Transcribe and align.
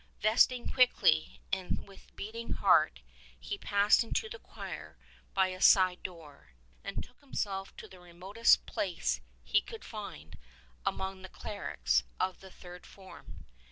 Vesting 0.19 0.67
quickly, 0.67 1.41
and 1.53 1.87
with 1.87 2.15
beating 2.15 2.53
heart, 2.53 3.01
he 3.39 3.55
passed 3.59 4.03
into 4.03 4.27
the 4.27 4.39
choir 4.39 4.97
by 5.35 5.49
a 5.49 5.61
side 5.61 6.01
door, 6.01 6.55
and 6.83 6.95
betook 6.95 7.19
himself 7.21 7.77
to 7.77 7.87
the 7.87 7.99
remotest 7.99 8.65
place 8.65 9.21
he 9.43 9.61
could 9.61 9.85
find 9.85 10.39
among 10.87 11.21
the 11.21 11.29
clerics 11.29 12.01
of 12.19 12.39
the 12.39 12.49
third 12.49 12.87
form. 12.87 13.45